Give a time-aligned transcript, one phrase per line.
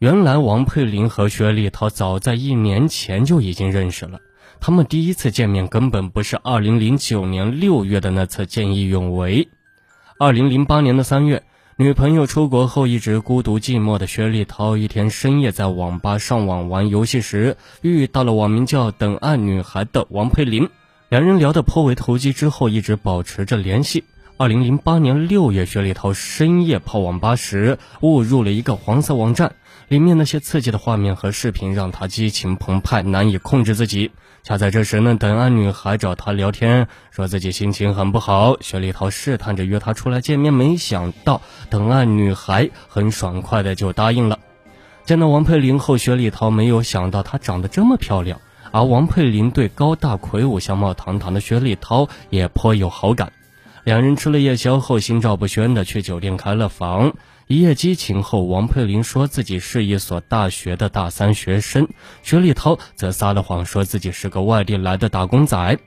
[0.00, 4.18] 原来王佩林和薛立涛早在一年前就已经认识了。
[4.58, 9.50] 他们第一次见面根本不是2009年6月的那次见义勇为。
[10.18, 11.42] 2008年的3月，
[11.76, 20.70] 女朋友出国后一直孤独寂寞的薛立涛，一天深夜在网吧上网玩游戏时，遇到了网名叫“等爱女孩”的王佩林。
[21.10, 24.04] 两人聊得颇为投机，之后一直保持着联系。
[24.40, 29.52] 二零零八年六月，薛立涛深夜泡网吧时误入了一个黄色网站，
[29.88, 34.12] 里面那些刺激的画面和视频让他激情澎湃，难以控制自己。
[34.42, 38.56] 恰在这时呢，等安女孩找他聊天，说自己心情很不好。
[38.62, 44.38] 薛立涛试探着约她出来见面，没想到等安女孩很爽快的就答应了。
[45.04, 48.40] 见到王佩玲后，薛立涛没有想到她长得这么漂亮，
[48.72, 53.30] 而王佩玲对高大魁梧、相貌堂堂的薛立涛也颇有好感。
[53.84, 57.14] 两人吃了夜宵后，心照不宣的去酒店开了房。
[57.46, 61.88] 一夜激情后，王佩林说自己是一所大学的大三学生，
[62.22, 65.78] 薛立涛则撒了谎说自己是个外地来的打工仔。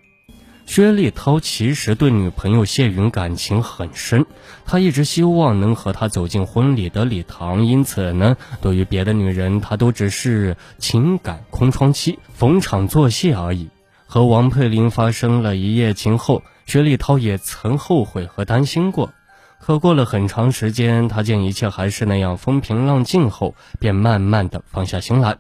[0.66, 4.26] 薛立涛其实对女朋友谢云感情很深，
[4.66, 13.70] 他一直希望能和她走进婚礼的礼堂，因此呢，对于别的女人，他都只是情感空窗期，逢场作戏而已。
[14.06, 16.42] 和王佩林发生了一夜情后。
[16.66, 19.12] 薛立涛也曾后悔和担心过，
[19.60, 25.38] 可过了很长时间，他见一切还是那样风平浪静后，便慢慢的放下心来。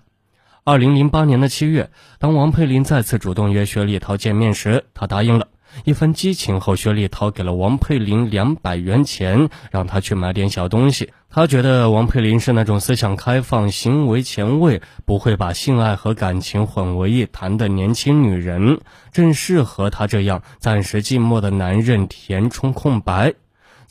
[0.63, 5.47] 二零零八年的七月，当王佩林再次主动约薛立涛见面时，他答应了。
[5.83, 11.11] 一番激情后，薛丽掏给了王佩林两百元钱，让他去买点小东西。
[11.29, 18.79] 他觉得王佩林是那种思想开放、行为前卫、不会把性爱和感情混为一谈的年轻女人，
[19.11, 23.33] 正适合他这样暂时寂寞的男人填充空白。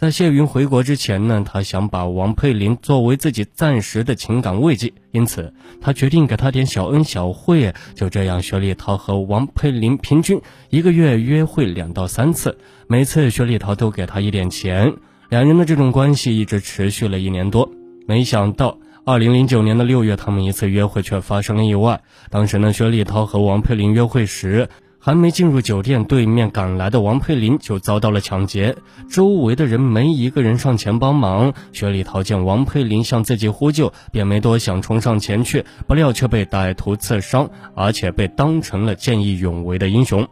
[0.02, 7.72] 在谢云回国之前呢，他想把王佩林作为自己暂时的情感慰藉，因此他决定给他点小恩小惠。
[7.94, 14.92] 就这样，薛立涛和王佩林平均一个月约会两到三次，每次薛立涛都给他一点钱。
[15.28, 17.70] 两人的这种关系一直持续了一年多。
[18.08, 22.00] 没想到，二零零九年的六月，他们一次约会却发生了意外。
[22.28, 24.68] 当时呢，薛立涛和王佩林约会时。
[25.04, 28.76] 还没进入酒店，对面赶来的王佩林就遭到了抢劫，
[29.10, 31.52] 周围的人没一个人上前帮忙。
[31.72, 40.24] 薛立涛见王佩林向自己呼救，便没多想冲上前去，不料却被歹徒刺伤，而且被当成了见义勇为的英雄。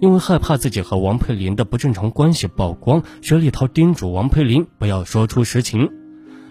[0.00, 5.90] 因为害怕自己和王佩林的不正常关系曝光，薛立涛叮嘱王佩林不要说出实情。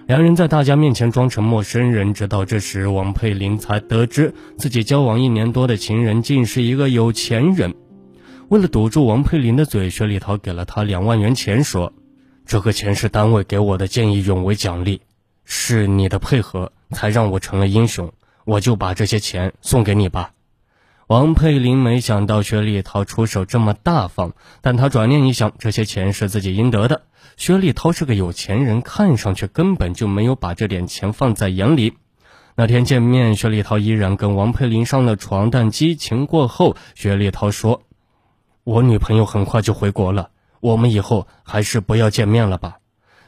[0.07, 7.73] 两人在大家面前装成陌生人，直到这时，王佩林才得知自己交往一年多的情人竟是一个有钱人。
[8.49, 11.91] 为了堵住王佩林的嘴，薛立涛给了他两万元钱，说
[12.45, 15.01] ：“这个钱是单位给我的见义勇为奖励，
[15.43, 18.13] 是你的配合才让我成了英雄，
[18.45, 20.33] 我就把这些钱送给你吧。”
[21.07, 27.03] 王佩林没想到薛立涛出手这么大方，但他转念一想，这些钱是自己应得的。
[27.37, 31.93] 薛立涛是个有钱人，看上去根本就没有把这点钱放在眼里。
[32.55, 37.83] 那天见面，薛立涛依然跟王佩林上了床，但激情过后，薛立涛说
[38.65, 42.77] ：“我女朋友很快就回国了，我们以后还是不要见面了吧。”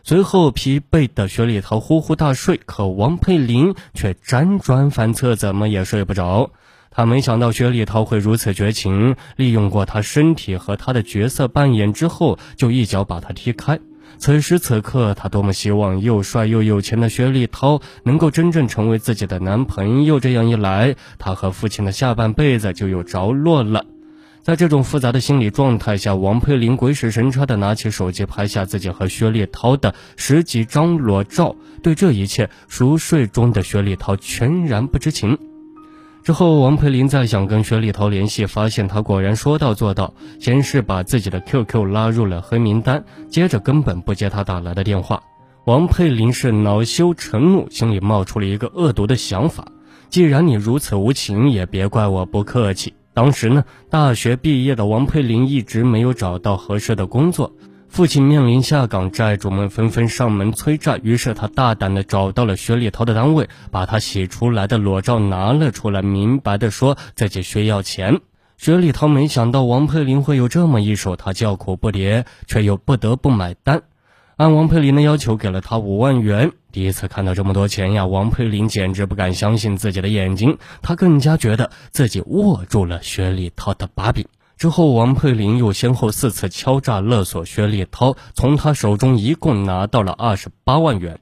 [0.04, 6.50] 随后，疲惫的薛立涛呼呼大睡，可王佩林却辗转反侧，怎么也睡不着。
[6.98, 13.80] 他没想到薛立涛会如此绝情，利用过他身体和他的角色扮演之后，就一脚把他踢开。
[14.18, 20.20] 此时此刻，他多么希望又帅又有钱的薛立涛能够真正成为自己的男朋友。
[20.20, 23.86] 这样一来，他和父亲的下半辈子就有着落了。
[24.42, 31.56] 在这种复杂的心理状态下，王佩林鬼使神差地拿起手机拍下自己和薛立涛的十几张裸照。
[31.84, 35.38] 对这一切，熟睡中的薛立涛全然不知情。
[36.28, 45.24] 之后，王佩林再想跟薛立涛联系，发现他果然说到做到，先是把自己的 QQ 拉入了黑名单，接着根本不接他打来的电话。
[45.64, 49.72] 王佩林是恼羞成怒，心里冒出了一个恶毒的想法：
[50.10, 52.94] 既然你如此无情，也别怪我不客气。
[53.14, 57.54] 当时呢，大学毕业的王佩林一直没有找到合适的工作。
[57.98, 68.20] 父亲面临下岗，债主们纷纷上门催债，于是他大胆地找到了薛立涛的单位，把他洗出来的裸照拿了出来，明白地说自己需要钱。
[68.56, 73.82] 薛立涛没想到王佩林会有这么一手，他叫苦不迭，却又不得不买单。
[74.36, 76.52] 按王佩林的要求，给了他五万元。
[76.72, 84.28] 第一次看到这么多钱呀，王佩林简直不敢相信自己的眼睛，他更加觉得自己握住了薛立涛的把柄。
[84.58, 91.20] 之后，王佩林又先后四次敲诈勒索薛立涛，从他手中一共拿到了二十八万元。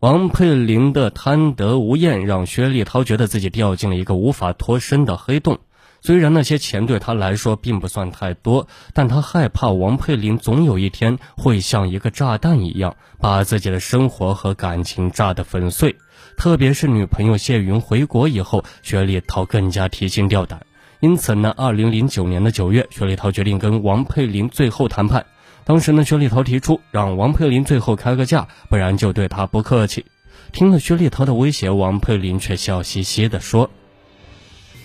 [0.00, 5.58] 王佩林的贪得无厌让薛立涛觉得自己掉进了一个无法脱身的黑洞。
[6.02, 15.96] 虽然那些钱对他来说并不算太多，但他害怕王佩林总有一天会像一个炸弹一样，把自己的生活和感情炸得粉碎。
[16.36, 20.60] 特别是女朋友谢云回国以后，薛立涛更加提心吊胆。
[21.00, 25.26] 因此呢，二零零九年的九月，薛立涛决定跟王佩林最后谈判。
[25.64, 30.04] 当时呢，薛立涛提出让王佩林最后开个价，不然就对他不客气。
[30.52, 33.70] 听了薛立涛的威胁，王佩林却笑嘻嘻地说。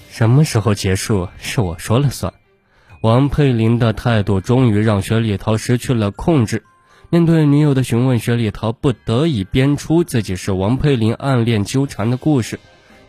[0.10, 2.34] 什么时候结束是我说了算。
[3.02, 6.64] 王佩林的态度终于让薛立涛失去了控制。
[7.10, 12.60] 面对女友的询问，薛立涛不得已编出自己是王佩林暗恋纠缠的故事，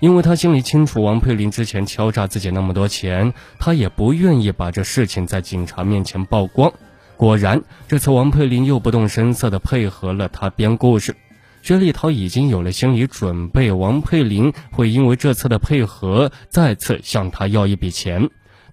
[0.01, 6.73] 因为他心里清楚王佩林之前敲诈自己那么多钱，他也不愿意把这事情在警察面前曝光。
[7.17, 11.17] 果然，这次王佩林又不动声色地配合了他编故事。
[11.63, 18.29] 薛立涛已经有了心理准备，王佩林会因为这次的配合再次向他要一笔钱，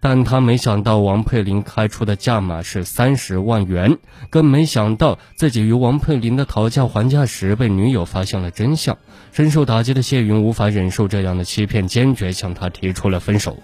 [0.05, 3.97] 但他没想到王佩林开出的价码是三十万元，
[4.29, 8.97] 更没想到自己与王佩林的讨价还价时被女友发现了真相。
[9.31, 13.57] 深受打击的谢云无法忍受这样的欺骗，坚决向他提出了分手。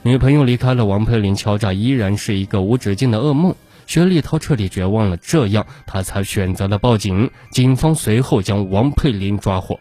[0.00, 3.54] 女朋友离开了，王佩林敲诈依然是一个无止境的噩梦。
[3.86, 7.30] 薛立涛彻底绝望了，这样他才选择了报警。
[7.50, 9.78] 警方随后将王佩林抓获。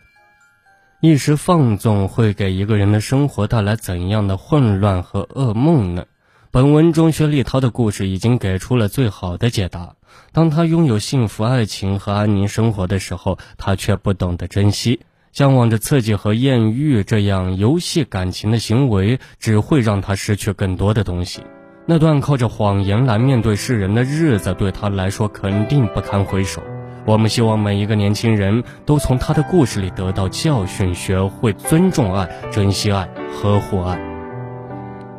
[1.03, 6.05] 一时放纵会给一个人的生活带来怎样的混乱和噩梦呢？
[6.51, 9.95] 本文中薛立涛的故事已经给出了最好的解答。
[10.31, 14.99] 当他拥有幸福爱情和安宁生活的时候，他却不懂得珍惜，
[15.31, 21.41] 向往着刺激和艳遇，这样游戏感情的行为只会让他失去更多的东西。
[21.87, 26.61] 那段靠着谎言来面对世人的日子，对他来说肯定不堪回首。
[27.05, 33.99] 我们希望每一个年轻人都从他的故事里得到教训，学会尊重爱、珍惜爱、呵护爱。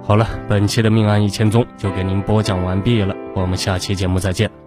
[0.05, 4.62] 好了，本期的命案一千宗就给您播讲完毕了，我们下期节目再见。